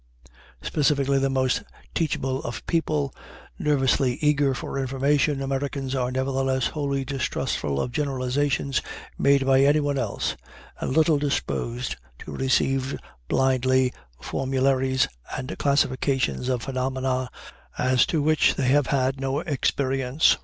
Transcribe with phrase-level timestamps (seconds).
[0.63, 1.61] Specifically the most
[1.93, 3.13] teachable of people,
[3.59, 8.81] nervously eager for information, Americans are nevertheless wholly distrustful of generalizations
[9.19, 10.35] made by anyone else,
[10.79, 17.29] and little disposed to receive blindly formularies and classifications of phenomena
[17.77, 20.39] as to which they have had no experience.